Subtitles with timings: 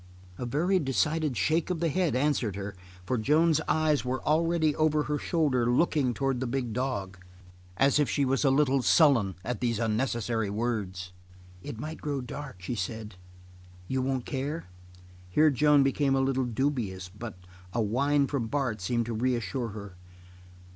[0.39, 2.73] A very decided shake of the head answered her,
[3.05, 7.19] for Joan's eyes were already over her shoulder looking towards the big dog.
[7.77, 11.11] And she was a little sullen at these unnecessary words.
[11.61, 13.13] "It might grow dark," she said.
[13.87, 14.69] "You wouldn't care?"
[15.29, 17.37] Here Joan became a little dubious, but
[17.71, 19.97] a whine from Bart seemed to reassure her.